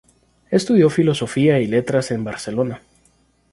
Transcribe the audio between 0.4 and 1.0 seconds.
Estudió